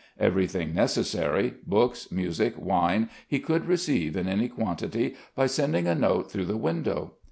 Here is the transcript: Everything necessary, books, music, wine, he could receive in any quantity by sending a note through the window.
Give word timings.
Everything 0.19 0.73
necessary, 0.73 1.53
books, 1.67 2.11
music, 2.11 2.55
wine, 2.57 3.07
he 3.27 3.37
could 3.37 3.67
receive 3.67 4.17
in 4.17 4.27
any 4.27 4.49
quantity 4.49 5.13
by 5.35 5.45
sending 5.45 5.85
a 5.85 5.93
note 5.93 6.31
through 6.31 6.45
the 6.45 6.57
window. 6.57 7.13